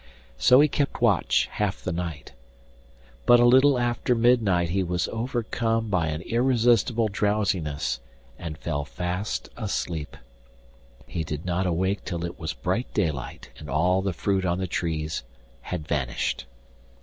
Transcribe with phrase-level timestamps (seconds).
[0.39, 2.31] So he kept watch half the night;
[3.27, 7.99] but a little after midnight he was overcome by an irresistible drowsiness,
[8.39, 10.17] and fell fast asleep.
[11.05, 14.65] He did not awake till it was bright daylight, and all the fruit on the
[14.65, 15.23] trees
[15.61, 16.47] had vanished.